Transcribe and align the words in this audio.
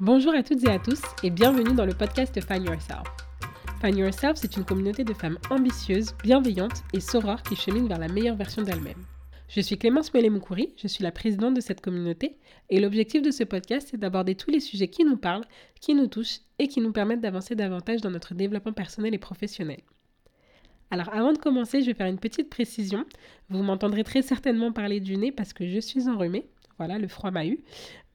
Bonjour 0.00 0.32
à 0.32 0.42
toutes 0.42 0.64
et 0.64 0.70
à 0.70 0.78
tous 0.78 1.02
et 1.22 1.28
bienvenue 1.28 1.74
dans 1.74 1.84
le 1.84 1.92
podcast 1.92 2.40
Find 2.40 2.64
Yourself. 2.64 3.02
Find 3.82 3.98
Yourself, 3.98 4.38
c'est 4.38 4.56
une 4.56 4.64
communauté 4.64 5.04
de 5.04 5.12
femmes 5.12 5.36
ambitieuses, 5.50 6.14
bienveillantes 6.22 6.84
et 6.94 7.00
sorores 7.00 7.42
qui 7.42 7.54
cheminent 7.54 7.86
vers 7.86 7.98
la 7.98 8.08
meilleure 8.08 8.34
version 8.34 8.62
d'elles-mêmes. 8.62 9.04
Je 9.48 9.60
suis 9.60 9.76
Clémence 9.76 10.14
Moulet-Moukouri, 10.14 10.72
je 10.78 10.88
suis 10.88 11.04
la 11.04 11.12
présidente 11.12 11.52
de 11.52 11.60
cette 11.60 11.82
communauté 11.82 12.38
et 12.70 12.80
l'objectif 12.80 13.20
de 13.20 13.30
ce 13.30 13.44
podcast 13.44 13.88
c'est 13.90 14.00
d'aborder 14.00 14.36
tous 14.36 14.50
les 14.50 14.60
sujets 14.60 14.88
qui 14.88 15.04
nous 15.04 15.18
parlent, 15.18 15.44
qui 15.82 15.94
nous 15.94 16.06
touchent 16.06 16.40
et 16.58 16.66
qui 16.66 16.80
nous 16.80 16.92
permettent 16.92 17.20
d'avancer 17.20 17.54
davantage 17.54 18.00
dans 18.00 18.10
notre 18.10 18.32
développement 18.32 18.72
personnel 18.72 19.12
et 19.12 19.18
professionnel. 19.18 19.82
Alors 20.90 21.10
avant 21.12 21.34
de 21.34 21.38
commencer, 21.38 21.82
je 21.82 21.86
vais 21.88 21.94
faire 21.94 22.06
une 22.06 22.18
petite 22.18 22.48
précision. 22.48 23.04
Vous 23.50 23.62
m'entendrez 23.62 24.02
très 24.02 24.22
certainement 24.22 24.72
parler 24.72 25.00
du 25.00 25.18
nez 25.18 25.30
parce 25.30 25.52
que 25.52 25.68
je 25.68 25.78
suis 25.78 26.08
enrhumée. 26.08 26.46
Voilà, 26.80 26.98
le 26.98 27.08
froid 27.08 27.30
m'a 27.30 27.44
eu. 27.44 27.60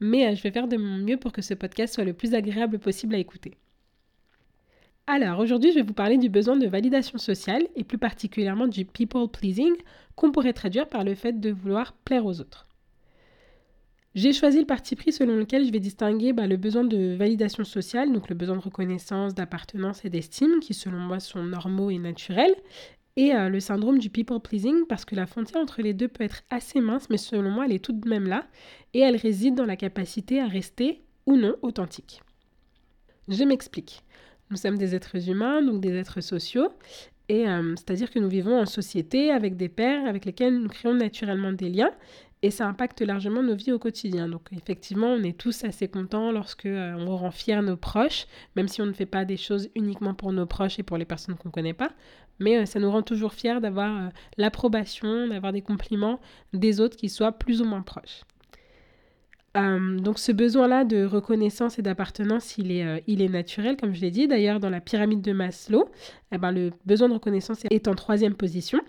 Mais 0.00 0.26
euh, 0.26 0.34
je 0.34 0.42
vais 0.42 0.50
faire 0.50 0.66
de 0.66 0.76
mon 0.76 0.98
mieux 0.98 1.18
pour 1.18 1.30
que 1.30 1.40
ce 1.40 1.54
podcast 1.54 1.94
soit 1.94 2.02
le 2.02 2.14
plus 2.14 2.34
agréable 2.34 2.80
possible 2.80 3.14
à 3.14 3.18
écouter. 3.18 3.54
Alors, 5.06 5.38
aujourd'hui, 5.38 5.70
je 5.70 5.76
vais 5.76 5.86
vous 5.86 5.92
parler 5.92 6.18
du 6.18 6.28
besoin 6.28 6.56
de 6.56 6.66
validation 6.66 7.16
sociale 7.16 7.62
et 7.76 7.84
plus 7.84 7.96
particulièrement 7.96 8.66
du 8.66 8.84
people 8.84 9.28
pleasing 9.28 9.72
qu'on 10.16 10.32
pourrait 10.32 10.52
traduire 10.52 10.88
par 10.88 11.04
le 11.04 11.14
fait 11.14 11.38
de 11.38 11.52
vouloir 11.52 11.92
plaire 11.92 12.26
aux 12.26 12.40
autres. 12.40 12.66
J'ai 14.16 14.32
choisi 14.32 14.58
le 14.58 14.66
parti 14.66 14.96
pris 14.96 15.12
selon 15.12 15.36
lequel 15.36 15.64
je 15.64 15.70
vais 15.70 15.78
distinguer 15.78 16.32
bah, 16.32 16.48
le 16.48 16.56
besoin 16.56 16.82
de 16.82 17.14
validation 17.14 17.62
sociale, 17.62 18.12
donc 18.12 18.28
le 18.28 18.34
besoin 18.34 18.56
de 18.56 18.62
reconnaissance, 18.62 19.32
d'appartenance 19.32 20.04
et 20.04 20.10
d'estime, 20.10 20.58
qui 20.58 20.74
selon 20.74 20.98
moi 20.98 21.20
sont 21.20 21.44
normaux 21.44 21.90
et 21.90 21.98
naturels, 21.98 22.56
et 23.16 23.34
euh, 23.34 23.48
le 23.48 23.60
syndrome 23.60 23.98
du 23.98 24.10
people 24.10 24.40
pleasing 24.40 24.86
parce 24.88 25.04
que 25.04 25.14
la 25.14 25.26
frontière 25.26 25.62
entre 25.62 25.82
les 25.82 25.94
deux 25.94 26.08
peut 26.08 26.24
être 26.24 26.42
assez 26.50 26.80
mince, 26.80 27.08
mais 27.10 27.16
selon 27.16 27.50
moi, 27.50 27.64
elle 27.64 27.72
est 27.72 27.84
tout 27.84 27.92
de 27.92 28.08
même 28.08 28.26
là 28.26 28.46
et 28.94 29.00
elle 29.00 29.16
réside 29.16 29.54
dans 29.54 29.64
la 29.64 29.76
capacité 29.76 30.40
à 30.40 30.46
rester 30.46 31.02
ou 31.26 31.36
non 31.36 31.56
authentique. 31.62 32.22
Je 33.28 33.42
m'explique. 33.42 34.02
Nous 34.50 34.56
sommes 34.56 34.78
des 34.78 34.94
êtres 34.94 35.28
humains, 35.28 35.62
donc 35.62 35.80
des 35.80 35.94
êtres 35.96 36.20
sociaux, 36.20 36.68
et 37.28 37.48
euh, 37.48 37.74
c'est-à-dire 37.74 38.10
que 38.10 38.20
nous 38.20 38.28
vivons 38.28 38.60
en 38.60 38.66
société 38.66 39.32
avec 39.32 39.56
des 39.56 39.68
pairs 39.68 40.06
avec 40.06 40.24
lesquels 40.24 40.56
nous 40.56 40.68
créons 40.68 40.94
naturellement 40.94 41.52
des 41.52 41.68
liens, 41.68 41.90
et 42.46 42.50
ça 42.52 42.68
impacte 42.68 43.00
largement 43.02 43.42
nos 43.42 43.56
vies 43.56 43.72
au 43.72 43.78
quotidien. 43.80 44.28
Donc 44.28 44.42
effectivement, 44.52 45.08
on 45.08 45.22
est 45.24 45.36
tous 45.36 45.64
assez 45.64 45.88
contents 45.88 46.30
lorsque 46.30 46.66
euh, 46.66 46.94
on 46.96 47.16
rend 47.16 47.32
fiers 47.32 47.60
nos 47.60 47.76
proches, 47.76 48.26
même 48.54 48.68
si 48.68 48.80
on 48.80 48.86
ne 48.86 48.92
fait 48.92 49.04
pas 49.04 49.24
des 49.24 49.36
choses 49.36 49.68
uniquement 49.74 50.14
pour 50.14 50.32
nos 50.32 50.46
proches 50.46 50.78
et 50.78 50.84
pour 50.84 50.96
les 50.96 51.04
personnes 51.04 51.34
qu'on 51.34 51.48
ne 51.48 51.52
connaît 51.52 51.74
pas, 51.74 51.90
mais 52.38 52.58
euh, 52.58 52.64
ça 52.64 52.78
nous 52.78 52.88
rend 52.88 53.02
toujours 53.02 53.34
fiers 53.34 53.58
d'avoir 53.60 53.96
euh, 53.96 54.08
l'approbation, 54.36 55.26
d'avoir 55.26 55.52
des 55.52 55.60
compliments 55.60 56.20
des 56.52 56.80
autres 56.80 56.96
qui 56.96 57.08
soient 57.08 57.32
plus 57.32 57.60
ou 57.62 57.64
moins 57.64 57.82
proches. 57.82 58.20
donc 59.56 60.20
ce 60.20 60.30
besoin-là 60.30 60.84
de 60.84 61.04
reconnaissance 61.04 61.80
et 61.80 61.82
d'appartenance, 61.82 62.58
il 62.58 62.70
est, 62.70 63.02
il 63.08 63.22
est 63.22 63.28
naturel, 63.28 63.76
comme 63.76 63.92
je 63.92 64.02
l'ai 64.02 64.12
dit. 64.12 64.28
D'ailleurs, 64.28 64.60
dans 64.60 64.70
la 64.70 64.80
pyramide 64.80 65.22
de 65.22 65.32
Maslow, 65.32 65.88
eh 66.30 66.38
ben, 66.38 66.52
le 66.52 66.70
besoin 66.84 67.08
de 67.08 67.14
reconnaissance 67.14 67.62
est 67.70 67.88
en 67.88 67.94
troisième 67.94 68.34
position. 68.34 68.80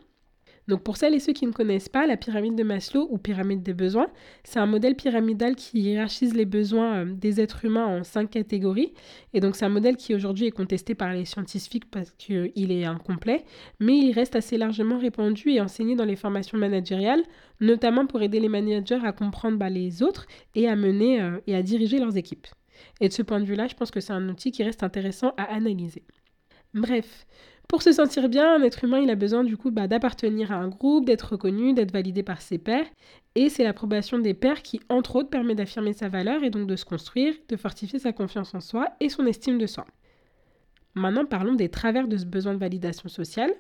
Donc 0.68 0.84
pour 0.84 0.98
celles 0.98 1.16
et 1.16 1.20
ceux 1.20 1.32
qui 1.32 1.48
ne 1.48 1.54
connaissent 1.54 1.88
pas, 1.88 2.06
la 2.06 2.18
pyramide 2.18 2.56
de 2.56 2.64
Maslow 2.64 3.08
ou 3.10 3.18
pyramide 3.18 3.64
des 3.64 3.74
besoins, 3.74 4.08
c'est 4.44 4.60
un 4.60 4.66
modèle 4.66 4.96
pyramidal 4.96 5.56
qui 5.56 5.80
hiérarchise 5.80 6.34
les 6.34 6.46
besoins 6.46 7.06
euh, 7.06 7.14
des 7.14 7.40
êtres 7.40 7.64
humains 7.64 7.86
en 7.86 8.04
cinq 8.04 8.32
catégories. 8.32 8.94
Et 9.34 9.40
donc 9.40 9.56
c'est 9.56 9.66
un 9.66 9.70
modèle 9.70 9.96
qui 9.96 10.14
aujourd'hui 10.14 10.48
est 10.48 10.52
contesté 10.52 10.94
par 10.94 11.14
les 11.14 11.24
scientifiques 11.24 11.90
parce 11.90 12.12
qu'il 12.12 12.72
est 12.72 12.84
incomplet, 12.84 13.46
mais 13.80 13.98
il 13.98 14.12
reste 14.12 14.36
assez 14.36 14.58
largement 14.58 14.98
répandu 15.00 15.52
et 15.52 15.62
enseigné 15.62 15.96
dans 15.96 16.06
les 16.06 16.18
formations 16.18 16.58
managériales, 16.58 17.24
notamment 17.62 18.06
pour 18.06 18.22
aider 18.22 18.40
les 18.42 18.50
managers 18.50 19.00
à 19.04 19.14
comprendre 19.14 19.58
bah, 19.58 19.70
les 19.70 20.04
autres 20.04 20.26
et 20.54 20.68
à 20.68 20.76
mener 20.76 21.22
euh, 21.22 21.40
et 21.48 21.56
à 21.56 21.64
diriger 21.64 21.98
leurs 21.98 22.18
équipes. 22.18 22.48
Et 23.00 23.08
de 23.08 23.14
ce 23.14 23.22
point 23.22 23.40
de 23.40 23.46
vue-là, 23.46 23.68
je 23.68 23.76
pense 23.76 23.90
que 23.90 24.02
c'est 24.02 24.14
un 24.14 24.30
outil 24.30 24.52
qui 24.52 24.64
reste 24.64 24.84
intéressant 24.84 25.34
à 25.38 25.44
analyser. 25.44 26.04
Bref, 26.74 27.26
pour 27.68 27.82
se 27.82 27.92
sentir 27.92 28.30
bien, 28.30 28.56
un 28.56 28.64
être 28.64 28.86
humain, 28.86 29.08
a 29.10 29.16
besoin 29.16 29.44
du 29.44 29.58
coup 29.58 29.72
bah, 29.72 29.88
d'appartenir 29.88 30.52
à 30.52 30.56
un 30.56 30.70
groupe, 30.70 31.06
d'être 31.06 31.32
reconnu, 31.34 31.74
d'être 31.74 31.92
validé 31.92 32.24
par 32.24 32.42
ses 32.42 32.58
pairs. 32.58 32.86
Et 33.36 33.50
c'est 33.50 33.64
l'approbation 33.64 34.20
des 34.20 34.34
pairs 34.34 34.62
qui, 34.62 34.80
entre 34.90 35.18
autres, 35.18 35.30
permet 35.30 35.54
d'affirmer 35.54 35.94
sa 35.94 36.08
valeur 36.08 36.44
et 36.44 36.50
donc 36.50 36.68
de 36.68 36.76
se 36.78 36.86
construire, 36.86 37.34
de 37.50 37.58
fortifier 37.58 38.00
sa 38.00 38.14
confiance 38.14 38.56
en 38.56 38.62
soi 38.62 38.88
et 39.02 39.10
son 39.10 39.26
estime 39.26 39.58
de 39.58 39.68
soi. 39.68 39.86
Maintenant, 40.96 41.26
parlons 41.26 41.56
des 41.56 41.70
travers 41.70 42.08
de 42.08 42.18
ce 42.18 42.26
besoin 42.26 42.54
de 42.54 42.60
validation 42.60 43.10
sociale. 43.10 43.54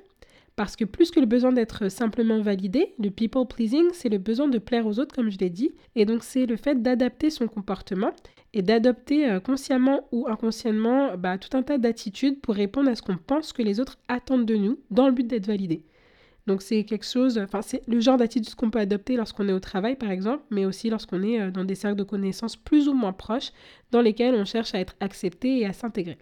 Parce 0.58 0.76
que 0.76 0.86
plus 0.86 1.12
que 1.12 1.20
le 1.20 1.28
besoin 1.28 1.52
d'être 1.52 1.88
simplement 1.88 2.42
validé, 2.42 2.96
le 2.98 3.12
people 3.12 3.46
pleasing, 3.46 3.86
c'est 3.94 4.10
le 4.10 4.18
besoin 4.18 4.48
de 4.48 4.58
plaire 4.58 4.88
aux 4.88 4.98
autres, 5.00 5.16
comme 5.16 5.30
je 5.30 5.38
l'ai 5.38 5.52
dit. 5.52 5.76
Et 5.96 6.04
donc, 6.04 6.24
c'est 6.24 6.48
le 6.48 6.58
fait 6.58 6.82
d'adapter 6.82 7.30
son 7.30 7.48
comportement 7.48 8.12
et 8.54 8.64
d'adopter 8.64 9.30
euh, 9.30 9.40
consciemment 9.40 10.08
ou 10.12 10.28
inconsciemment 10.28 11.16
bah, 11.16 11.38
tout 11.38 11.56
un 11.56 11.62
tas 11.62 11.78
d'attitudes 11.78 12.42
pour 12.42 12.56
répondre 12.56 12.90
à 12.90 12.96
ce 12.96 13.04
qu'on 13.04 13.18
pense 13.18 13.54
que 13.54 13.62
les 13.62 13.80
autres 13.80 14.00
attendent 14.08 14.48
de 14.48 14.56
nous 14.56 14.80
dans 14.90 15.06
le 15.06 15.14
but 15.14 15.28
d'être 15.28 15.46
validé. 15.46 15.84
Donc 16.48 16.64
c'est 16.64 16.86
quelque 16.86 17.06
chose, 17.06 17.38
enfin 17.38 17.62
c'est 17.62 17.86
le 17.88 18.00
genre 18.00 18.18
d'attitude 18.18 18.56
qu'on 18.56 18.72
peut 18.72 18.80
adopter 18.80 19.18
lorsqu'on 19.18 19.50
est 19.50 19.54
au 19.54 19.60
travail 19.60 19.98
par 19.98 20.10
exemple, 20.10 20.44
mais 20.50 20.66
aussi 20.66 20.90
lorsqu'on 20.90 21.22
est 21.22 21.42
euh, 21.42 21.52
dans 21.52 21.66
des 21.66 21.76
cercles 21.76 21.98
de 21.98 22.04
connaissances 22.04 22.56
plus 22.56 22.88
ou 22.88 22.94
moins 22.94 23.12
proches 23.14 23.52
dans 23.92 24.02
lesquels 24.02 24.34
on 24.34 24.46
cherche 24.46 24.74
à 24.74 24.80
être 24.80 24.96
accepté 25.02 25.60
et 25.60 25.66
à 25.66 25.74
s'intégrer. 25.74 26.18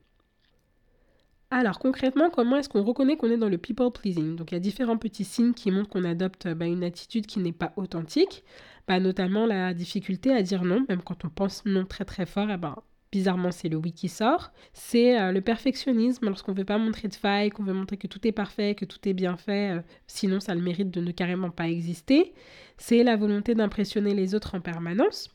Alors 1.58 1.80
concrètement, 1.80 2.30
comment 2.30 2.58
est-ce 2.58 2.68
qu'on 2.68 2.84
reconnaît 2.84 3.16
qu'on 3.16 3.32
est 3.32 3.38
dans 3.38 3.48
le 3.48 3.58
people 3.58 3.90
pleasing? 3.90 4.36
Donc 4.36 4.52
il 4.52 4.56
y 4.56 4.58
a 4.58 4.60
différents 4.60 4.98
petits 4.98 5.24
signes 5.24 5.54
qui 5.54 5.72
montrent 5.72 5.88
qu'on 5.88 6.04
adopte 6.04 6.50
bah, 6.50 6.66
une 6.66 6.84
attitude 6.84 7.28
qui 7.28 7.40
n'est 7.40 7.54
pas 7.54 7.72
authentique, 7.78 8.44
bah, 8.90 9.00
notamment 9.00 9.46
la 9.46 9.74
difficulté 9.74 10.34
à 10.34 10.42
dire 10.42 10.66
non, 10.66 10.86
même 10.90 11.02
quand 11.02 11.24
on 11.24 11.30
pense 11.30 11.64
non 11.66 11.86
très 11.86 12.04
très 12.04 12.26
fort, 12.26 12.50
eh 12.52 12.58
ben, 12.58 12.76
bizarrement 13.10 13.52
c'est 13.52 13.70
le 13.70 13.78
oui 13.78 13.94
qui 13.94 14.10
sort. 14.10 14.52
C'est 14.74 15.18
euh, 15.18 15.32
le 15.32 15.40
perfectionnisme, 15.40 16.26
lorsqu'on 16.26 16.52
ne 16.52 16.58
veut 16.58 16.66
pas 16.66 16.78
montrer 16.78 17.08
de 17.08 17.16
faille, 17.16 17.52
qu'on 17.52 17.64
veut 17.64 17.72
montrer 17.72 17.96
que 17.96 18.08
tout 18.08 18.28
est 18.28 18.34
parfait, 18.34 18.76
que 18.76 18.84
tout 18.84 19.08
est 19.08 19.14
bien 19.14 19.38
fait, 19.38 19.78
euh, 19.78 19.82
sinon 20.08 20.42
ça 20.42 20.52
a 20.52 20.56
le 20.56 20.62
mérite 20.62 20.92
de 20.92 21.00
ne 21.00 21.12
carrément 21.12 21.52
pas 21.52 21.70
exister. 21.70 22.34
C'est 22.78 23.02
la 23.02 23.16
volonté 23.16 23.56
d'impressionner 23.56 24.14
les 24.14 24.36
autres 24.36 24.56
en 24.56 24.60
permanence. 24.60 25.30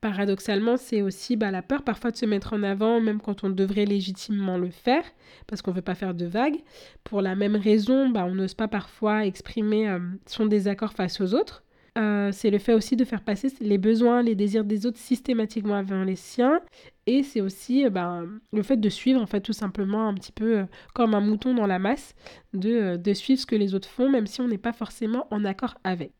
Paradoxalement, 0.00 0.76
c'est 0.76 1.02
aussi 1.02 1.34
bah, 1.34 1.50
la 1.50 1.60
peur 1.60 1.82
parfois 1.82 2.12
de 2.12 2.16
se 2.16 2.24
mettre 2.24 2.52
en 2.52 2.62
avant, 2.62 3.00
même 3.00 3.20
quand 3.20 3.42
on 3.42 3.50
devrait 3.50 3.84
légitimement 3.84 4.56
le 4.56 4.70
faire, 4.70 5.02
parce 5.48 5.60
qu'on 5.60 5.72
ne 5.72 5.76
veut 5.76 5.82
pas 5.82 5.96
faire 5.96 6.14
de 6.14 6.24
vagues. 6.24 6.58
Pour 7.02 7.20
la 7.20 7.34
même 7.34 7.56
raison, 7.56 8.08
bah, 8.08 8.24
on 8.24 8.34
n'ose 8.36 8.54
pas 8.54 8.68
parfois 8.68 9.26
exprimer 9.26 9.88
euh, 9.88 9.98
son 10.26 10.46
désaccord 10.46 10.92
face 10.92 11.20
aux 11.20 11.34
autres. 11.34 11.64
Euh, 11.98 12.30
c'est 12.30 12.50
le 12.50 12.58
fait 12.58 12.74
aussi 12.74 12.94
de 12.94 13.04
faire 13.04 13.24
passer 13.24 13.48
les 13.60 13.76
besoins, 13.76 14.22
les 14.22 14.36
désirs 14.36 14.62
des 14.64 14.86
autres 14.86 14.98
systématiquement 14.98 15.74
avant 15.74 16.04
les 16.04 16.14
siens. 16.14 16.60
Et 17.06 17.24
c'est 17.24 17.40
aussi 17.40 17.84
euh, 17.84 17.90
bah, 17.90 18.22
le 18.52 18.62
fait 18.62 18.76
de 18.76 18.88
suivre, 18.88 19.20
en 19.20 19.26
fait, 19.26 19.40
tout 19.40 19.52
simplement 19.52 20.06
un 20.06 20.14
petit 20.14 20.30
peu 20.32 20.64
comme 20.94 21.14
un 21.16 21.20
mouton 21.20 21.54
dans 21.54 21.66
la 21.66 21.80
masse, 21.80 22.14
de, 22.54 22.96
de 22.96 23.12
suivre 23.14 23.40
ce 23.40 23.46
que 23.46 23.56
les 23.56 23.74
autres 23.74 23.88
font, 23.88 24.08
même 24.08 24.28
si 24.28 24.40
on 24.40 24.46
n'est 24.46 24.58
pas 24.58 24.72
forcément 24.72 25.26
en 25.32 25.44
accord 25.44 25.74
avec. 25.82 26.12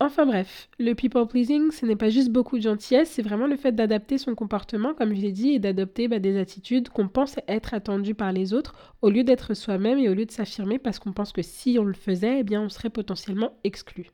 Enfin 0.00 0.26
bref, 0.26 0.68
le 0.80 0.94
people 0.94 1.26
pleasing, 1.26 1.70
ce 1.70 1.86
n'est 1.86 1.94
pas 1.94 2.10
juste 2.10 2.30
beaucoup 2.30 2.58
de 2.58 2.62
gentillesse, 2.62 3.10
c'est 3.10 3.22
vraiment 3.22 3.46
le 3.46 3.56
fait 3.56 3.72
d'adapter 3.72 4.18
son 4.18 4.34
comportement, 4.34 4.92
comme 4.92 5.14
je 5.14 5.20
l'ai 5.20 5.30
dit, 5.30 5.50
et 5.50 5.58
d'adopter 5.60 6.08
bah, 6.08 6.18
des 6.18 6.36
attitudes 6.36 6.88
qu'on 6.88 7.06
pense 7.06 7.36
être 7.46 7.74
attendues 7.74 8.14
par 8.14 8.32
les 8.32 8.52
autres, 8.54 8.74
au 9.02 9.10
lieu 9.10 9.22
d'être 9.22 9.54
soi-même 9.54 9.98
et 9.98 10.08
au 10.08 10.14
lieu 10.14 10.26
de 10.26 10.32
s'affirmer 10.32 10.78
parce 10.78 10.98
qu'on 10.98 11.12
pense 11.12 11.32
que 11.32 11.42
si 11.42 11.78
on 11.78 11.84
le 11.84 11.94
faisait, 11.94 12.40
eh 12.40 12.42
bien 12.42 12.60
on 12.60 12.68
serait 12.68 12.90
potentiellement 12.90 13.56
exclu. 13.62 14.10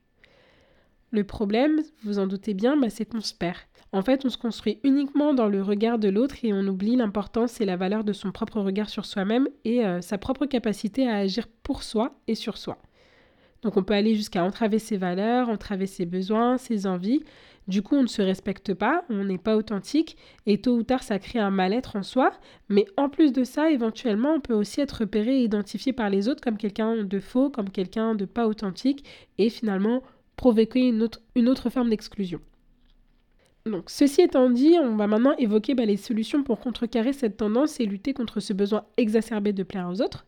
Le 1.13 1.25
problème, 1.25 1.81
vous 2.05 2.19
en 2.19 2.27
doutez 2.27 2.55
bien, 2.55 2.77
bah, 2.77 2.91
c'est 2.91 3.07
qu'on 3.07 3.21
se 3.21 3.35
perd. 3.35 3.57
En 3.93 4.03
fait, 4.03 4.25
on 4.25 4.29
se 4.29 4.39
construit 4.39 4.79
uniquement 4.85 5.35
dans 5.35 5.49
le 5.49 5.62
regard 5.62 5.99
de 5.99 6.09
l'autre 6.09 6.37
et 6.45 6.53
on 6.53 6.67
oublie 6.69 6.95
l'importance 6.95 7.61
et 7.61 7.65
la 7.65 7.77
valeur 7.77 8.05
de 8.05 8.12
son 8.12 8.31
propre 8.31 8.61
regard 8.61 8.89
sur 8.89 9.05
soi-même 9.07 9.49
et 9.65 9.85
euh, 9.85 10.01
sa 10.03 10.19
propre 10.19 10.47
capacité 10.47 11.09
à 11.09 11.17
agir 11.17 11.49
pour 11.65 11.83
soi 11.83 12.21
et 12.29 12.37
sur 12.37 12.59
soi. 12.59 12.79
Donc 13.62 13.76
on 13.76 13.82
peut 13.82 13.94
aller 13.94 14.15
jusqu'à 14.15 14.43
entraver 14.43 14.79
ses 14.79 14.96
valeurs, 14.96 15.49
entraver 15.49 15.87
ses 15.87 16.06
besoins, 16.06 16.56
ses 16.56 16.87
envies. 16.87 17.20
Du 17.69 17.82
coup, 17.82 17.94
on 17.94 18.02
ne 18.02 18.08
se 18.08 18.23
respecte 18.23 18.75
pas, 18.75 19.05
on 19.11 19.25
n'est 19.25 19.38
pas 19.38 19.56
authentique 19.56 20.17
et 20.46 20.61
tôt 20.61 20.76
ou 20.76 20.82
tard, 20.82 21.02
ça 21.02 21.19
crée 21.19 21.38
un 21.38 21.50
mal-être 21.50 21.94
en 21.94 22.02
soi. 22.02 22.32
Mais 22.69 22.87
en 22.96 23.08
plus 23.08 23.32
de 23.32 23.44
ça, 23.44 23.70
éventuellement, 23.70 24.35
on 24.35 24.40
peut 24.40 24.55
aussi 24.55 24.81
être 24.81 25.00
repéré 25.00 25.40
et 25.40 25.44
identifié 25.44 25.93
par 25.93 26.11
les 26.11 26.29
autres 26.29 26.43
comme 26.43 26.56
quelqu'un 26.56 27.05
de 27.05 27.20
faux, 27.20 27.50
comme 27.50 27.70
quelqu'un 27.70 28.14
de 28.14 28.25
pas 28.25 28.49
authentique 28.49 29.05
et 29.38 29.50
finalement 29.50 30.02
provoquer 30.37 30.88
une 30.88 31.02
autre, 31.02 31.70
forme 31.70 31.90
d'exclusion. 31.90 32.40
Donc, 33.67 33.90
ceci 33.90 34.23
étant 34.23 34.49
dit, 34.49 34.76
on 34.82 34.96
va 34.96 35.06
maintenant 35.06 35.37
évoquer 35.37 35.75
bah, 35.75 35.85
les 35.85 35.99
solutions 35.99 36.43
pour 36.43 36.61
contrecarrer 36.61 37.12
cette 37.12 37.37
tendance 37.37 37.79
et 37.79 37.85
lutter 37.85 38.14
contre 38.14 38.40
ce 38.40 38.55
besoin 38.55 38.85
exacerbé 38.96 39.52
de 39.52 39.62
plaire 39.62 39.88
aux 39.88 40.00
autres. 40.00 40.26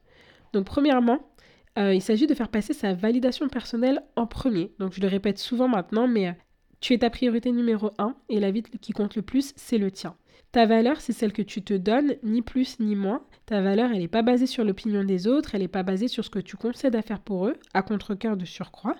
Donc, 0.52 0.66
premièrement, 0.66 1.31
euh, 1.78 1.94
il 1.94 2.02
s'agit 2.02 2.26
de 2.26 2.34
faire 2.34 2.48
passer 2.48 2.74
sa 2.74 2.92
validation 2.92 3.48
personnelle 3.48 4.02
en 4.16 4.26
premier. 4.26 4.72
Donc 4.78 4.92
je 4.92 5.00
le 5.00 5.08
répète 5.08 5.38
souvent 5.38 5.68
maintenant, 5.68 6.06
mais 6.06 6.28
euh, 6.28 6.32
tu 6.80 6.92
es 6.92 6.98
ta 6.98 7.10
priorité 7.10 7.52
numéro 7.52 7.90
1 7.98 8.14
et 8.28 8.40
la 8.40 8.50
vie 8.50 8.62
qui 8.62 8.92
compte 8.92 9.16
le 9.16 9.22
plus, 9.22 9.52
c'est 9.56 9.78
le 9.78 9.90
tien. 9.90 10.16
Ta 10.52 10.66
valeur, 10.66 11.00
c'est 11.00 11.14
celle 11.14 11.32
que 11.32 11.40
tu 11.40 11.62
te 11.62 11.72
donnes, 11.72 12.16
ni 12.22 12.42
plus 12.42 12.78
ni 12.78 12.94
moins. 12.94 13.22
Ta 13.46 13.62
valeur, 13.62 13.90
elle 13.90 14.00
n'est 14.00 14.08
pas 14.08 14.20
basée 14.20 14.46
sur 14.46 14.64
l'opinion 14.64 15.02
des 15.02 15.26
autres, 15.26 15.54
elle 15.54 15.62
n'est 15.62 15.68
pas 15.68 15.82
basée 15.82 16.08
sur 16.08 16.24
ce 16.24 16.30
que 16.30 16.38
tu 16.38 16.56
concèdes 16.58 16.94
à 16.94 17.00
faire 17.00 17.20
pour 17.20 17.46
eux, 17.46 17.56
à 17.72 17.82
contre-coeur 17.82 18.36
de 18.36 18.44
surcroît. 18.44 18.96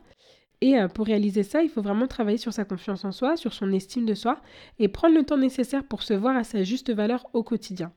Et 0.63 0.79
euh, 0.79 0.89
pour 0.89 1.07
réaliser 1.07 1.43
ça, 1.43 1.63
il 1.63 1.69
faut 1.69 1.83
vraiment 1.83 2.07
travailler 2.07 2.39
sur 2.39 2.53
sa 2.53 2.65
confiance 2.65 3.05
en 3.05 3.13
soi, 3.13 3.37
sur 3.37 3.53
son 3.53 3.71
estime 3.73 4.07
de 4.07 4.15
soi 4.15 4.41
et 4.79 4.89
prendre 4.89 5.15
le 5.15 5.25
temps 5.25 5.37
nécessaire 5.37 5.85
pour 5.85 6.05
se 6.05 6.15
voir 6.15 6.37
à 6.37 6.45
sa 6.45 6.63
juste 6.63 6.91
valeur 6.91 7.27
au 7.33 7.43
quotidien. 7.43 7.93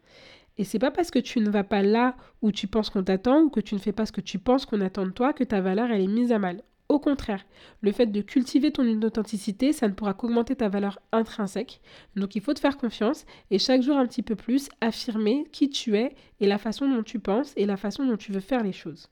Et 0.58 0.64
c'est 0.64 0.80
pas 0.80 0.92
parce 0.92 1.12
que 1.12 1.20
tu 1.20 1.40
ne 1.40 1.50
vas 1.50 1.64
pas 1.64 1.82
là 1.82 2.16
où 2.42 2.52
tu 2.52 2.68
penses 2.68 2.90
qu'on 2.90 3.04
t'attend 3.04 3.42
ou 3.42 3.50
que 3.50 3.60
tu 3.60 3.76
ne 3.76 3.80
fais 3.80 3.92
pas 3.92 4.06
ce 4.06 4.12
que 4.12 4.22
tu 4.22 4.40
penses 4.40 4.66
qu'on 4.66 4.82
attend 4.82 5.06
de 5.06 5.12
toi 5.12 5.34
que 5.34 5.44
ta 5.44 5.62
valeur 5.62 5.92
est 5.92 6.08
mise 6.08 6.32
à 6.32 6.40
mal. 6.40 6.64
Au 6.88 7.00
contraire, 7.00 7.44
le 7.82 7.92
fait 7.92 8.06
de 8.06 8.22
cultiver 8.22 8.72
ton 8.72 9.02
authenticité, 9.02 9.74
ça 9.74 9.88
ne 9.88 9.94
pourra 9.94 10.14
qu'augmenter 10.14 10.56
ta 10.56 10.70
valeur 10.70 11.00
intrinsèque. 11.12 11.82
Donc 12.16 12.36
il 12.36 12.42
faut 12.42 12.54
te 12.54 12.60
faire 12.60 12.78
confiance 12.78 13.26
et 13.50 13.58
chaque 13.58 13.82
jour 13.82 13.98
un 13.98 14.06
petit 14.06 14.22
peu 14.22 14.36
plus 14.36 14.70
affirmer 14.82 15.46
qui 15.52 15.70
tu 15.70 15.98
es 15.98 16.16
et 16.40 16.48
la 16.48 16.60
façon 16.60 16.88
dont 16.88 17.04
tu 17.04 17.20
penses 17.20 17.54
et 17.58 17.66
la 17.66 17.78
façon 17.78 18.06
dont 18.06 18.18
tu 18.18 18.32
veux 18.32 18.40
faire 18.40 18.64
les 18.64 18.72
choses. 18.72 19.10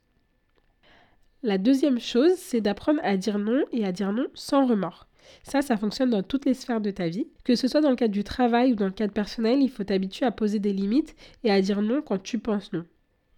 La 1.41 1.57
deuxième 1.57 1.99
chose, 1.99 2.35
c'est 2.37 2.61
d'apprendre 2.61 3.01
à 3.03 3.17
dire 3.17 3.39
non 3.39 3.65
et 3.71 3.85
à 3.85 3.91
dire 3.91 4.13
non 4.13 4.27
sans 4.33 4.65
remords. 4.67 5.07
Ça, 5.43 5.61
ça 5.61 5.77
fonctionne 5.77 6.09
dans 6.09 6.23
toutes 6.23 6.45
les 6.45 6.53
sphères 6.53 6.81
de 6.81 6.91
ta 6.91 7.07
vie. 7.07 7.27
Que 7.43 7.55
ce 7.55 7.67
soit 7.67 7.81
dans 7.81 7.89
le 7.89 7.95
cadre 7.95 8.13
du 8.13 8.23
travail 8.23 8.73
ou 8.73 8.75
dans 8.75 8.85
le 8.85 8.91
cadre 8.91 9.13
personnel, 9.13 9.61
il 9.61 9.69
faut 9.69 9.83
t'habituer 9.83 10.25
à 10.25 10.31
poser 10.31 10.59
des 10.59 10.73
limites 10.73 11.15
et 11.43 11.51
à 11.51 11.61
dire 11.61 11.81
non 11.81 12.01
quand 12.01 12.21
tu 12.21 12.39
penses 12.39 12.71
non. 12.73 12.85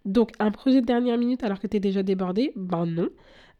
Donc, 0.04 0.30
un 0.38 0.52
projet 0.52 0.80
de 0.80 0.86
dernière 0.86 1.18
minute 1.18 1.42
alors 1.42 1.58
que 1.58 1.66
tu 1.66 1.76
es 1.76 1.80
déjà 1.80 2.02
débordé, 2.02 2.52
ben 2.54 2.86
non. 2.86 3.08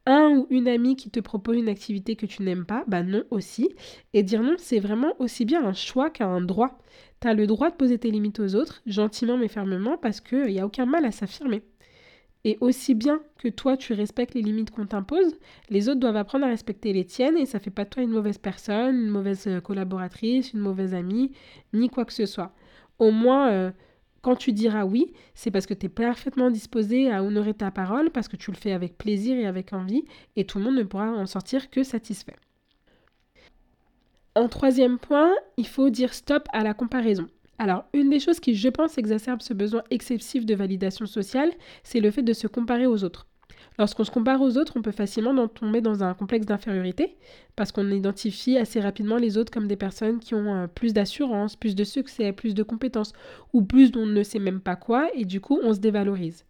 Un 0.08 0.30
ou 0.36 0.46
une 0.50 0.68
amie 0.68 0.94
qui 0.94 1.10
te 1.10 1.18
propose 1.18 1.56
une 1.56 1.68
activité 1.68 2.14
que 2.14 2.26
tu 2.26 2.42
n'aimes 2.42 2.64
pas, 2.64 2.84
ben 2.86 3.02
non 3.02 3.24
aussi. 3.30 3.74
Et 4.12 4.22
dire 4.22 4.42
non, 4.42 4.54
c'est 4.56 4.78
vraiment 4.78 5.14
aussi 5.18 5.44
bien 5.44 5.64
un 5.64 5.72
choix 5.72 6.10
qu'un 6.10 6.40
droit. 6.40 6.78
Tu 7.20 7.26
as 7.26 7.34
le 7.34 7.48
droit 7.48 7.70
de 7.70 7.74
poser 7.74 7.98
tes 7.98 8.12
limites 8.12 8.38
aux 8.38 8.54
autres, 8.54 8.82
gentiment 8.86 9.36
mais 9.36 9.48
fermement, 9.48 9.98
parce 9.98 10.20
qu'il 10.20 10.46
n'y 10.46 10.60
a 10.60 10.66
aucun 10.66 10.86
mal 10.86 11.04
à 11.04 11.10
s'affirmer. 11.10 11.62
Et 12.44 12.58
aussi 12.60 12.94
bien 12.94 13.20
que 13.38 13.48
toi, 13.48 13.76
tu 13.76 13.92
respectes 13.92 14.34
les 14.34 14.42
limites 14.42 14.70
qu'on 14.70 14.86
t'impose, 14.86 15.34
les 15.68 15.88
autres 15.88 16.00
doivent 16.00 16.16
apprendre 16.16 16.46
à 16.46 16.48
respecter 16.48 16.92
les 16.92 17.04
tiennes 17.04 17.36
et 17.36 17.46
ça 17.46 17.58
fait 17.58 17.70
pas 17.70 17.84
de 17.84 17.90
toi 17.90 18.02
une 18.02 18.10
mauvaise 18.10 18.38
personne, 18.38 18.96
une 18.96 19.10
mauvaise 19.10 19.46
euh, 19.48 19.60
collaboratrice, 19.60 20.52
une 20.52 20.60
mauvaise 20.60 20.94
amie, 20.94 21.32
ni 21.72 21.88
quoi 21.90 22.04
que 22.04 22.12
ce 22.12 22.24
soit. 22.24 22.52
Au 23.00 23.10
moins, 23.10 23.50
euh, 23.50 23.70
quand 24.22 24.36
tu 24.36 24.52
diras 24.52 24.84
oui, 24.84 25.12
c'est 25.34 25.50
parce 25.50 25.66
que 25.66 25.74
tu 25.74 25.86
es 25.86 25.88
parfaitement 25.88 26.50
disposé 26.50 27.10
à 27.10 27.22
honorer 27.22 27.54
ta 27.54 27.70
parole, 27.70 28.10
parce 28.10 28.28
que 28.28 28.36
tu 28.36 28.50
le 28.50 28.56
fais 28.56 28.72
avec 28.72 28.96
plaisir 28.96 29.36
et 29.36 29.46
avec 29.46 29.72
envie, 29.72 30.04
et 30.36 30.44
tout 30.44 30.58
le 30.58 30.64
monde 30.64 30.76
ne 30.76 30.82
pourra 30.82 31.10
en 31.10 31.26
sortir 31.26 31.70
que 31.70 31.82
satisfait. 31.82 32.34
En 34.36 34.48
troisième 34.48 34.98
point, 34.98 35.32
il 35.56 35.66
faut 35.66 35.90
dire 35.90 36.12
stop 36.12 36.46
à 36.52 36.62
la 36.62 36.74
comparaison. 36.74 37.26
Alors, 37.58 37.84
une 37.94 38.10
des 38.10 38.20
choses 38.20 38.40
qui, 38.40 38.54
je 38.54 38.68
pense, 38.68 38.98
exacerbe 38.98 39.40
ce 39.40 39.54
besoin 39.54 39.82
excessif 39.90 40.44
de 40.44 40.54
validation 40.54 41.06
sociale, 41.06 41.50
c'est 41.82 42.00
le 42.00 42.10
fait 42.10 42.22
de 42.22 42.32
se 42.32 42.46
comparer 42.46 42.86
aux 42.86 43.02
autres. 43.02 43.26
Lorsqu'on 43.78 44.04
se 44.04 44.10
compare 44.10 44.40
aux 44.40 44.56
autres, 44.56 44.74
on 44.76 44.82
peut 44.82 44.90
facilement 44.90 45.48
tomber 45.48 45.80
dans 45.82 46.02
un 46.02 46.14
complexe 46.14 46.46
d'infériorité, 46.46 47.16
parce 47.56 47.72
qu'on 47.72 47.90
identifie 47.90 48.56
assez 48.56 48.80
rapidement 48.80 49.16
les 49.16 49.36
autres 49.36 49.52
comme 49.52 49.68
des 49.68 49.76
personnes 49.76 50.18
qui 50.18 50.34
ont 50.34 50.54
euh, 50.54 50.66
plus 50.66 50.94
d'assurance, 50.94 51.56
plus 51.56 51.74
de 51.74 51.84
succès, 51.84 52.32
plus 52.32 52.54
de 52.54 52.62
compétences, 52.62 53.12
ou 53.52 53.62
plus 53.62 53.90
dont 53.90 54.02
on 54.02 54.06
ne 54.06 54.22
sait 54.22 54.38
même 54.38 54.60
pas 54.60 54.76
quoi, 54.76 55.10
et 55.14 55.24
du 55.24 55.40
coup, 55.40 55.60
on 55.62 55.74
se 55.74 55.80
dévalorise. 55.80 56.44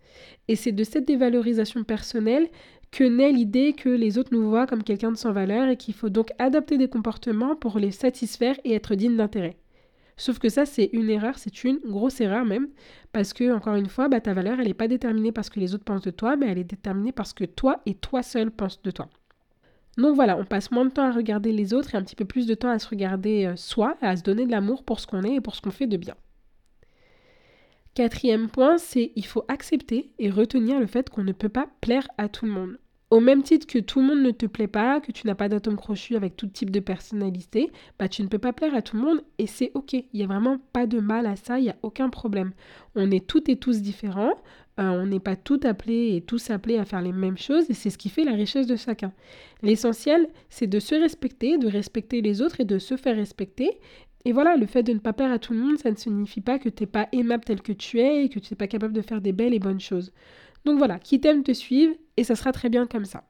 Et 0.48 0.56
c'est 0.56 0.72
de 0.72 0.84
cette 0.84 1.06
dévalorisation 1.06 1.82
personnelle 1.82 2.48
que 2.92 3.04
naît 3.04 3.32
l'idée 3.32 3.72
que 3.72 3.88
les 3.88 4.18
autres 4.18 4.32
nous 4.32 4.48
voient 4.48 4.66
comme 4.66 4.84
quelqu'un 4.84 5.10
de 5.10 5.16
sans 5.16 5.32
valeur 5.32 5.68
et 5.68 5.76
qu'il 5.76 5.94
faut 5.94 6.08
donc 6.08 6.30
adopter 6.38 6.78
des 6.78 6.88
comportements 6.88 7.56
pour 7.56 7.78
les 7.78 7.90
satisfaire 7.90 8.56
et 8.64 8.74
être 8.74 8.94
digne 8.94 9.16
d'intérêt. 9.16 9.56
Sauf 10.18 10.38
que 10.38 10.48
ça, 10.48 10.64
c'est 10.64 10.88
une 10.92 11.10
erreur, 11.10 11.38
c'est 11.38 11.64
une 11.64 11.78
grosse 11.84 12.20
erreur 12.22 12.46
même, 12.46 12.68
parce 13.12 13.34
que, 13.34 13.54
encore 13.54 13.74
une 13.76 13.88
fois, 13.88 14.08
bah, 14.08 14.20
ta 14.20 14.32
valeur, 14.32 14.58
elle 14.58 14.66
n'est 14.66 14.74
pas 14.74 14.88
déterminée 14.88 15.30
parce 15.30 15.50
que 15.50 15.60
les 15.60 15.74
autres 15.74 15.84
pensent 15.84 16.02
de 16.02 16.10
toi, 16.10 16.36
mais 16.36 16.46
elle 16.46 16.58
est 16.58 16.64
déterminée 16.64 17.12
parce 17.12 17.34
que 17.34 17.44
toi 17.44 17.82
et 17.84 17.94
toi 17.94 18.22
seul 18.22 18.50
pensent 18.50 18.80
de 18.82 18.90
toi. 18.90 19.08
Donc 19.98 20.14
voilà, 20.14 20.36
on 20.38 20.44
passe 20.44 20.70
moins 20.70 20.84
de 20.84 20.90
temps 20.90 21.04
à 21.04 21.12
regarder 21.12 21.52
les 21.52 21.72
autres 21.74 21.94
et 21.94 21.98
un 21.98 22.02
petit 22.02 22.16
peu 22.16 22.24
plus 22.24 22.46
de 22.46 22.54
temps 22.54 22.68
à 22.70 22.78
se 22.78 22.88
regarder 22.88 23.46
euh, 23.46 23.56
soi, 23.56 23.96
à 24.02 24.16
se 24.16 24.22
donner 24.22 24.46
de 24.46 24.50
l'amour 24.50 24.84
pour 24.84 25.00
ce 25.00 25.06
qu'on 25.06 25.22
est 25.22 25.36
et 25.36 25.40
pour 25.40 25.54
ce 25.54 25.62
qu'on 25.62 25.70
fait 25.70 25.86
de 25.86 25.96
bien. 25.96 26.14
Quatrième 27.94 28.50
point, 28.50 28.76
c'est 28.76 29.12
il 29.16 29.24
faut 29.24 29.44
accepter 29.48 30.12
et 30.18 30.28
retenir 30.30 30.78
le 30.78 30.86
fait 30.86 31.08
qu'on 31.08 31.24
ne 31.24 31.32
peut 31.32 31.48
pas 31.48 31.66
plaire 31.80 32.06
à 32.18 32.28
tout 32.28 32.44
le 32.44 32.52
monde. 32.52 32.78
Au 33.10 33.20
même 33.20 33.44
titre 33.44 33.68
que 33.68 33.78
tout 33.78 34.00
le 34.00 34.06
monde 34.06 34.22
ne 34.22 34.32
te 34.32 34.46
plaît 34.46 34.66
pas, 34.66 35.00
que 35.00 35.12
tu 35.12 35.28
n'as 35.28 35.36
pas 35.36 35.48
d'atome 35.48 35.76
crochu 35.76 36.16
avec 36.16 36.36
tout 36.36 36.48
type 36.48 36.70
de 36.70 36.80
personnalité, 36.80 37.70
bah 38.00 38.08
tu 38.08 38.20
ne 38.22 38.26
peux 38.26 38.40
pas 38.40 38.52
plaire 38.52 38.74
à 38.74 38.82
tout 38.82 38.96
le 38.96 39.02
monde 39.02 39.22
et 39.38 39.46
c'est 39.46 39.70
ok. 39.74 39.92
Il 39.92 40.06
n'y 40.12 40.24
a 40.24 40.26
vraiment 40.26 40.58
pas 40.72 40.88
de 40.88 40.98
mal 40.98 41.26
à 41.26 41.36
ça, 41.36 41.60
il 41.60 41.62
n'y 41.62 41.70
a 41.70 41.76
aucun 41.82 42.08
problème. 42.08 42.50
On 42.96 43.12
est 43.12 43.24
toutes 43.24 43.48
et 43.48 43.58
tous 43.58 43.80
différents, 43.80 44.34
euh, 44.80 44.90
on 44.90 45.06
n'est 45.06 45.20
pas 45.20 45.36
toutes 45.36 45.64
appelés 45.66 46.16
et 46.16 46.20
tous 46.20 46.50
appelés 46.50 46.78
à 46.78 46.84
faire 46.84 47.00
les 47.00 47.12
mêmes 47.12 47.38
choses 47.38 47.70
et 47.70 47.74
c'est 47.74 47.90
ce 47.90 47.98
qui 47.98 48.08
fait 48.08 48.24
la 48.24 48.32
richesse 48.32 48.66
de 48.66 48.74
chacun. 48.74 49.12
L'essentiel, 49.62 50.28
c'est 50.50 50.66
de 50.66 50.80
se 50.80 50.96
respecter, 50.96 51.58
de 51.58 51.68
respecter 51.68 52.22
les 52.22 52.42
autres 52.42 52.60
et 52.60 52.64
de 52.64 52.80
se 52.80 52.96
faire 52.96 53.14
respecter. 53.14 53.78
Et 54.26 54.32
voilà, 54.32 54.56
le 54.56 54.66
fait 54.66 54.82
de 54.82 54.92
ne 54.92 54.98
pas 54.98 55.12
plaire 55.12 55.30
à 55.30 55.38
tout 55.38 55.52
le 55.52 55.60
monde, 55.60 55.78
ça 55.78 55.88
ne 55.88 55.94
signifie 55.94 56.40
pas 56.40 56.58
que 56.58 56.68
tu 56.68 56.82
n'es 56.82 56.88
pas 56.88 57.08
aimable 57.12 57.44
tel 57.44 57.62
que 57.62 57.70
tu 57.70 58.00
es 58.00 58.24
et 58.24 58.28
que 58.28 58.40
tu 58.40 58.52
n'es 58.52 58.56
pas 58.56 58.66
capable 58.66 58.92
de 58.92 59.00
faire 59.00 59.20
des 59.20 59.30
belles 59.30 59.54
et 59.54 59.60
bonnes 59.60 59.78
choses. 59.78 60.12
Donc 60.64 60.78
voilà, 60.78 60.98
qui 60.98 61.20
t'aime 61.20 61.44
te 61.44 61.52
suivre 61.52 61.94
et 62.16 62.24
ça 62.24 62.34
sera 62.34 62.50
très 62.50 62.68
bien 62.68 62.88
comme 62.88 63.04
ça. 63.04 63.22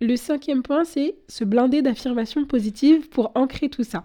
Le 0.00 0.16
cinquième 0.16 0.64
point, 0.64 0.82
c'est 0.82 1.14
se 1.28 1.44
blinder 1.44 1.80
d'affirmations 1.80 2.44
positives 2.44 3.08
pour 3.08 3.30
ancrer 3.36 3.68
tout 3.68 3.84
ça. 3.84 4.04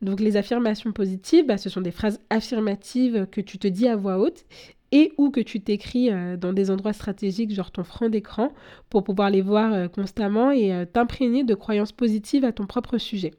Donc 0.00 0.20
les 0.20 0.38
affirmations 0.38 0.92
positives, 0.92 1.44
bah, 1.44 1.58
ce 1.58 1.68
sont 1.68 1.82
des 1.82 1.90
phrases 1.90 2.18
affirmatives 2.30 3.26
que 3.30 3.42
tu 3.42 3.58
te 3.58 3.68
dis 3.68 3.86
à 3.86 3.96
voix 3.96 4.18
haute 4.18 4.46
et 4.92 5.12
ou 5.18 5.28
que 5.28 5.40
tu 5.40 5.60
t'écris 5.60 6.10
euh, 6.10 6.38
dans 6.38 6.54
des 6.54 6.70
endroits 6.70 6.94
stratégiques, 6.94 7.52
genre 7.52 7.70
ton 7.70 7.84
front 7.84 8.08
d'écran, 8.08 8.54
pour 8.88 9.04
pouvoir 9.04 9.28
les 9.28 9.42
voir 9.42 9.74
euh, 9.74 9.88
constamment 9.88 10.52
et 10.52 10.72
euh, 10.72 10.86
t'imprégner 10.86 11.44
de 11.44 11.54
croyances 11.54 11.92
positives 11.92 12.46
à 12.46 12.52
ton 12.52 12.64
propre 12.64 12.96
sujet. 12.96 13.32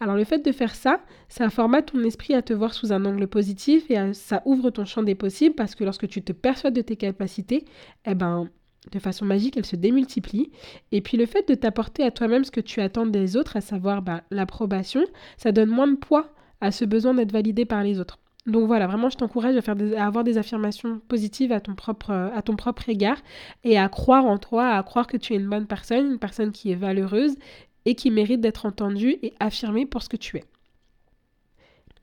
Alors 0.00 0.16
le 0.16 0.24
fait 0.24 0.44
de 0.44 0.52
faire 0.52 0.74
ça, 0.74 1.00
ça 1.28 1.48
formate 1.50 1.92
ton 1.92 2.02
esprit 2.02 2.34
à 2.34 2.42
te 2.42 2.52
voir 2.52 2.74
sous 2.74 2.92
un 2.92 3.04
angle 3.04 3.26
positif 3.28 3.90
et 3.90 4.12
ça 4.12 4.42
ouvre 4.44 4.70
ton 4.70 4.84
champ 4.84 5.02
des 5.02 5.14
possibles 5.14 5.54
parce 5.54 5.74
que 5.74 5.84
lorsque 5.84 6.08
tu 6.08 6.22
te 6.22 6.32
persuades 6.32 6.74
de 6.74 6.82
tes 6.82 6.96
capacités, 6.96 7.64
eh 8.04 8.14
ben 8.14 8.48
de 8.92 8.98
façon 8.98 9.24
magique, 9.24 9.56
elles 9.56 9.64
se 9.64 9.76
démultiplient. 9.76 10.50
Et 10.92 11.00
puis 11.00 11.16
le 11.16 11.26
fait 11.26 11.48
de 11.48 11.54
t'apporter 11.54 12.02
à 12.02 12.10
toi-même 12.10 12.44
ce 12.44 12.50
que 12.50 12.60
tu 12.60 12.80
attends 12.80 13.06
des 13.06 13.36
autres, 13.36 13.56
à 13.56 13.60
savoir 13.60 14.02
ben, 14.02 14.20
l'approbation, 14.30 15.04
ça 15.36 15.52
donne 15.52 15.70
moins 15.70 15.88
de 15.88 15.96
poids 15.96 16.34
à 16.60 16.70
ce 16.70 16.84
besoin 16.84 17.14
d'être 17.14 17.32
validé 17.32 17.64
par 17.64 17.82
les 17.82 17.98
autres. 17.98 18.18
Donc 18.46 18.66
voilà, 18.66 18.86
vraiment, 18.86 19.08
je 19.08 19.16
t'encourage 19.16 19.56
à, 19.56 19.62
faire 19.62 19.76
à 19.96 20.06
avoir 20.06 20.22
des 20.22 20.36
affirmations 20.36 21.00
positives 21.08 21.50
à 21.50 21.60
ton, 21.60 21.74
propre, 21.74 22.10
à 22.10 22.42
ton 22.42 22.56
propre 22.56 22.90
égard 22.90 23.16
et 23.62 23.78
à 23.78 23.88
croire 23.88 24.26
en 24.26 24.36
toi, 24.36 24.68
à 24.68 24.82
croire 24.82 25.06
que 25.06 25.16
tu 25.16 25.32
es 25.32 25.36
une 25.36 25.48
bonne 25.48 25.66
personne, 25.66 26.12
une 26.12 26.18
personne 26.18 26.52
qui 26.52 26.70
est 26.70 26.74
valeureuse 26.74 27.36
et 27.84 27.94
qui 27.94 28.10
mérite 28.10 28.40
d'être 28.40 28.66
entendu 28.66 29.16
et 29.22 29.32
affirmé 29.40 29.86
pour 29.86 30.02
ce 30.02 30.08
que 30.08 30.16
tu 30.16 30.36
es. 30.36 30.44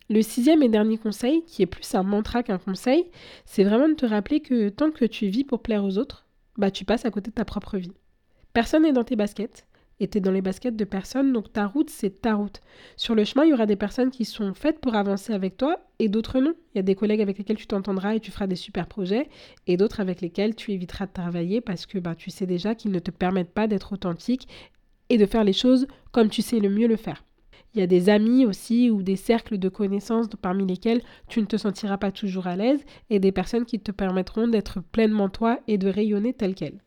Le 0.10 0.22
sixième 0.22 0.62
et 0.62 0.70
dernier 0.70 0.98
conseil, 0.98 1.44
qui 1.46 1.62
est 1.62 1.68
plus 1.68 1.96
un 1.96 2.04
mantra 2.04 2.44
qu'un 2.44 2.58
conseil, 2.58 3.10
c'est 3.46 3.64
vraiment 3.64 3.88
de 3.88 3.94
te 3.94 4.06
rappeler 4.06 4.42
que 4.42 4.68
tant 4.70 4.92
que 4.92 5.06
tu 5.06 5.28
vis 5.28 5.46
pour 5.46 5.62
plaire 5.62 5.86
aux 5.86 5.98
autres, 5.98 6.26
bah 6.58 6.70
tu 6.70 6.84
passes 6.84 7.06
à 7.06 7.12
côté 7.12 7.30
de 7.30 7.36
ta 7.36 7.46
propre 7.46 7.78
vie. 7.78 7.94
Personne 8.52 8.84
n'est 8.84 8.92
dans 8.92 9.06
tes 9.06 9.16
baskets, 9.16 9.66
et 10.02 10.08
tu 10.08 10.18
es 10.18 10.22
dans 10.22 10.32
les 10.32 10.42
baskets 10.42 10.76
de 10.76 10.84
personne, 10.84 11.32
donc 11.32 11.54
ta 11.54 11.68
route, 11.68 11.90
c'est 11.92 12.22
ta 12.24 12.34
route. 12.34 12.60
Sur 12.98 13.14
le 13.14 13.24
chemin, 13.24 13.46
il 13.46 13.52
y 13.52 13.54
aura 13.54 13.68
des 13.68 13.76
personnes 13.76 14.10
qui 14.10 14.26
sont 14.26 14.54
faites 14.56 14.80
pour 14.80 14.96
avancer 14.96 15.32
avec 15.32 15.58
toi 15.58 15.80
et 16.00 16.10
d'autres 16.10 16.40
non. 16.40 16.56
Il 16.74 16.78
y 16.78 16.80
a 16.80 16.84
des 16.84 16.96
collègues 16.96 17.22
avec 17.22 17.38
lesquels 17.38 17.56
tu 17.56 17.68
t'entendras 17.68 18.16
et 18.16 18.20
tu 18.20 18.32
feras 18.32 18.48
des 18.48 18.56
super 18.56 18.88
projets, 18.88 19.30
et 19.68 19.78
d'autres 19.78 20.00
avec 20.00 20.20
lesquels 20.20 20.56
tu 20.56 20.72
éviteras 20.72 21.06
de 21.06 21.14
travailler 21.14 21.62
parce 21.62 21.86
que 21.86 22.00
bah, 22.00 22.16
tu 22.16 22.32
sais 22.32 22.48
déjà 22.48 22.74
qu'ils 22.74 22.92
ne 22.92 23.00
te 23.00 23.12
permettent 23.12 23.54
pas 23.54 23.68
d'être 23.68 23.94
authentique 23.94 24.48
et 25.12 25.18
de 25.18 25.26
faire 25.26 25.44
les 25.44 25.54
choses 25.54 25.88
comme 26.14 26.30
tu 26.30 26.42
sais 26.42 26.60
le 26.60 26.70
mieux 26.70 26.88
le 26.88 26.96
faire. 26.96 27.22
Il 27.74 27.80
y 27.80 27.84
a 27.84 27.88
des 27.88 28.10
amis 28.10 28.46
aussi 28.46 28.90
ou 28.90 29.04
des 29.04 29.18
cercles 29.18 29.58
de 29.58 29.70
connaissances 29.70 30.28
parmi 30.42 30.66
lesquels 30.66 31.02
tu 31.28 31.42
ne 31.42 31.46
te 31.46 31.58
sentiras 31.58 31.98
pas 31.98 32.12
toujours 32.12 32.48
à 32.48 32.56
l'aise 32.56 32.84
et 33.10 33.20
des 33.20 33.34
personnes 33.34 33.66
qui 33.66 33.80
te 33.80 33.92
permettront 33.92 34.48
d'être 34.48 34.82
pleinement 34.82 35.30
toi 35.30 35.60
et 35.68 35.78
de 35.78 35.90
rayonner 35.90 36.34
tel 36.34 36.56
quel. 36.56 36.80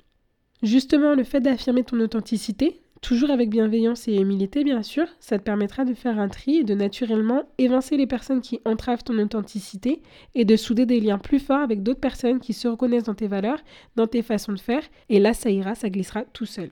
Justement, 0.63 1.15
le 1.15 1.25
fait 1.25 1.41
d'affirmer 1.41 1.85
ton 1.85 2.01
authenticité, 2.01 2.81
toujours 3.03 3.31
avec 3.31 3.51
bienveillance 3.51 4.09
et 4.09 4.17
humilité 4.17 4.65
bien 4.65 4.83
sûr, 4.83 5.07
ça 5.21 5.39
te 5.39 5.45
permettra 5.45 5.85
de 5.85 5.93
faire 5.93 6.19
un 6.19 6.29
tri 6.29 6.57
et 6.57 6.65
de 6.65 6.75
naturellement 6.75 7.45
évincer 7.59 7.99
les 7.99 8.07
personnes 8.07 8.41
qui 8.41 8.61
entravent 8.65 9.05
ton 9.05 9.19
authenticité 9.19 10.01
et 10.35 10.47
de 10.47 10.57
souder 10.57 10.87
des 10.87 11.01
liens 11.01 11.19
plus 11.19 11.41
forts 11.41 11.61
avec 11.61 11.83
d'autres 11.83 12.01
personnes 12.01 12.41
qui 12.41 12.55
se 12.55 12.69
reconnaissent 12.69 13.05
dans 13.05 13.15
tes 13.15 13.29
valeurs, 13.29 13.63
dans 13.97 14.07
tes 14.07 14.23
façons 14.23 14.53
de 14.53 14.61
faire, 14.61 14.83
et 15.11 15.21
là 15.21 15.35
ça 15.35 15.51
ira, 15.51 15.75
ça 15.75 15.91
glissera 15.91 16.23
tout 16.33 16.47
seul. 16.47 16.71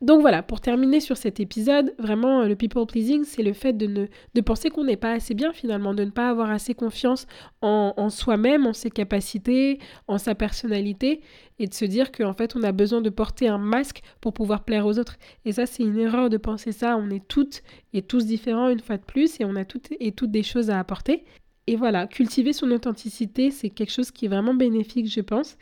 Donc 0.00 0.22
voilà, 0.22 0.42
pour 0.42 0.62
terminer 0.62 0.98
sur 0.98 1.18
cet 1.18 1.40
épisode, 1.40 1.94
vraiment 1.98 2.44
le 2.44 2.56
people 2.56 2.86
pleasing, 2.86 3.24
c'est 3.24 3.42
le 3.42 3.52
fait 3.52 3.74
de, 3.74 3.86
ne, 3.86 4.06
de 4.32 4.40
penser 4.40 4.70
qu'on 4.70 4.84
n'est 4.84 4.96
pas 4.96 5.12
assez 5.12 5.34
bien 5.34 5.52
finalement, 5.52 5.92
de 5.92 6.04
ne 6.04 6.10
pas 6.10 6.30
avoir 6.30 6.50
assez 6.50 6.72
confiance 6.72 7.26
en, 7.60 8.08
soi-même, 8.08 8.66
en 8.66 8.72
ses 8.72 8.90
capacités, 8.90 9.78
en 10.08 10.16
sa 10.16 10.34
personnalité, 10.34 11.20
et 11.58 11.66
de 11.66 11.74
se 11.74 11.84
dire 11.84 12.12
qu'en 12.12 12.32
fait 12.32 12.56
on 12.56 12.62
a 12.62 12.72
besoin 12.72 13.02
de 13.02 13.10
porter 13.10 13.48
un 13.48 13.58
masque 13.58 14.00
pour 14.22 14.32
pouvoir 14.32 14.64
plaire 14.64 14.86
aux 14.86 14.98
autres. 14.98 15.18
Et 15.44 15.52
ça 15.52 15.66
c'est 15.66 15.82
une 15.82 15.98
erreur 15.98 16.30
de 16.30 16.38
penser 16.38 16.72
ça, 16.72 16.96
on 16.96 17.10
est 17.10 17.28
toutes 17.28 17.62
et 17.92 18.00
tous 18.00 18.24
différents 18.24 18.70
une 18.70 18.80
fois 18.80 18.96
de 18.96 19.04
plus, 19.04 19.38
et 19.38 19.44
on 19.44 19.54
a 19.54 19.66
toutes 19.66 19.88
et 20.00 20.12
toutes 20.12 20.30
des 20.30 20.42
choses 20.42 20.70
à 20.70 20.78
apporter. 20.78 21.24
Et 21.66 21.76
voilà, 21.76 22.06
cultiver 22.06 22.54
son 22.54 22.70
authenticité, 22.70 23.50
c'est 23.50 23.68
quelque 23.68 23.92
chose 23.92 24.10
qui 24.10 24.24
est 24.24 24.28
vraiment 24.28 24.54
bénéfique, 24.54 25.08
je 25.08 25.20
pense. 25.20 25.58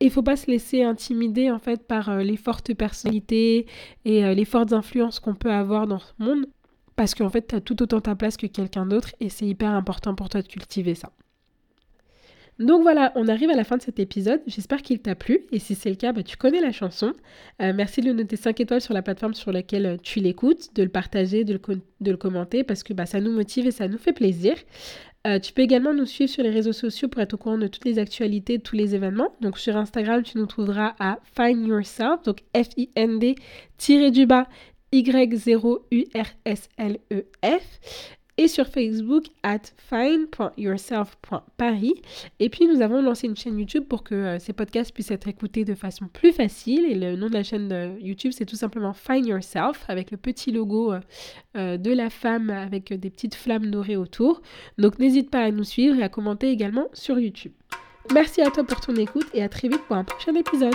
Et 0.00 0.06
il 0.06 0.10
faut 0.10 0.22
pas 0.22 0.36
se 0.36 0.50
laisser 0.50 0.82
intimider 0.82 1.50
en 1.50 1.58
fait 1.58 1.86
par 1.86 2.16
les 2.18 2.36
fortes 2.36 2.72
personnalités 2.72 3.66
et 4.04 4.34
les 4.34 4.44
fortes 4.46 4.72
influences 4.72 5.20
qu'on 5.20 5.34
peut 5.34 5.52
avoir 5.52 5.86
dans 5.86 5.98
ce 5.98 6.12
monde 6.18 6.46
parce 7.00 7.14
qu'en 7.14 7.30
fait, 7.30 7.46
tu 7.46 7.54
as 7.54 7.62
tout 7.62 7.82
autant 7.82 8.02
ta 8.02 8.14
place 8.14 8.36
que 8.36 8.46
quelqu'un 8.46 8.84
d'autre 8.84 9.14
et 9.20 9.30
c'est 9.30 9.46
hyper 9.46 9.70
important 9.70 10.14
pour 10.14 10.28
toi 10.28 10.42
de 10.42 10.48
cultiver 10.48 10.94
ça. 10.94 11.10
Donc 12.58 12.82
voilà, 12.82 13.10
on 13.14 13.26
arrive 13.26 13.48
à 13.48 13.54
la 13.54 13.64
fin 13.64 13.78
de 13.78 13.82
cet 13.82 13.98
épisode. 13.98 14.42
J'espère 14.46 14.82
qu'il 14.82 15.00
t'a 15.00 15.14
plu. 15.14 15.46
Et 15.50 15.58
si 15.58 15.74
c'est 15.74 15.88
le 15.88 15.96
cas, 15.96 16.12
bah, 16.12 16.22
tu 16.22 16.36
connais 16.36 16.60
la 16.60 16.72
chanson. 16.72 17.14
Euh, 17.62 17.72
merci 17.74 18.02
de 18.02 18.12
noter 18.12 18.36
5 18.36 18.60
étoiles 18.60 18.82
sur 18.82 18.92
la 18.92 19.00
plateforme 19.00 19.32
sur 19.32 19.50
laquelle 19.50 19.86
euh, 19.86 19.96
tu 20.02 20.20
l'écoutes, 20.20 20.74
de 20.74 20.82
le 20.82 20.90
partager, 20.90 21.44
de 21.44 21.58
le, 22.00 22.16
commenter, 22.18 22.62
parce 22.62 22.82
que 22.82 22.92
bah, 22.92 23.06
ça 23.06 23.18
nous 23.18 23.32
motive 23.32 23.66
et 23.66 23.70
ça 23.70 23.88
nous 23.88 23.96
fait 23.96 24.12
plaisir. 24.12 24.56
Euh, 25.26 25.38
tu 25.38 25.52
peux 25.52 25.62
également 25.62 25.92
nous 25.92 26.06
suivre 26.06 26.30
sur 26.30 26.42
les 26.42 26.50
réseaux 26.50 26.72
sociaux 26.72 27.08
pour 27.08 27.20
être 27.20 27.34
au 27.34 27.36
courant 27.36 27.58
de 27.58 27.66
toutes 27.66 27.84
les 27.84 27.98
actualités, 27.98 28.56
de 28.56 28.62
tous 28.62 28.76
les 28.76 28.94
événements. 28.94 29.34
Donc 29.42 29.58
sur 29.58 29.76
Instagram, 29.76 30.22
tu 30.22 30.38
nous 30.38 30.46
trouveras 30.46 30.94
à 30.98 31.18
Find 31.36 31.66
Yourself, 31.66 32.22
donc 32.24 32.38
F-I-N-D 32.56 33.34
du 34.10 34.26
bas 34.26 34.46
Y0URSLEF 34.92 37.62
et 38.40 38.48
sur 38.48 38.66
Facebook 38.66 39.26
at 39.42 39.60
find.yourself.paris. 39.76 41.94
Et 42.38 42.48
puis 42.48 42.66
nous 42.66 42.80
avons 42.80 43.02
lancé 43.02 43.26
une 43.26 43.36
chaîne 43.36 43.58
YouTube 43.58 43.84
pour 43.86 44.02
que 44.02 44.14
euh, 44.14 44.38
ces 44.38 44.54
podcasts 44.54 44.94
puissent 44.94 45.10
être 45.10 45.28
écoutés 45.28 45.66
de 45.66 45.74
façon 45.74 46.08
plus 46.10 46.32
facile. 46.32 46.86
Et 46.86 46.94
le 46.94 47.16
nom 47.16 47.28
de 47.28 47.34
la 47.34 47.42
chaîne 47.42 47.98
YouTube, 48.00 48.32
c'est 48.34 48.46
tout 48.46 48.56
simplement 48.56 48.94
Find 48.94 49.26
Yourself 49.26 49.84
avec 49.88 50.10
le 50.10 50.16
petit 50.16 50.52
logo 50.52 50.94
euh, 50.94 51.00
euh, 51.58 51.76
de 51.76 51.92
la 51.92 52.08
femme 52.08 52.48
avec 52.48 52.94
des 52.94 53.10
petites 53.10 53.34
flammes 53.34 53.70
dorées 53.70 53.96
autour. 53.96 54.40
Donc 54.78 54.98
n'hésite 54.98 55.28
pas 55.28 55.40
à 55.40 55.50
nous 55.50 55.64
suivre 55.64 55.98
et 55.98 56.02
à 56.02 56.08
commenter 56.08 56.48
également 56.48 56.88
sur 56.94 57.18
YouTube. 57.18 57.52
Merci 58.14 58.40
à 58.40 58.50
toi 58.50 58.64
pour 58.64 58.80
ton 58.80 58.96
écoute 58.96 59.26
et 59.34 59.42
à 59.42 59.50
très 59.50 59.68
vite 59.68 59.82
pour 59.86 59.96
un 59.96 60.04
prochain 60.04 60.34
épisode. 60.34 60.72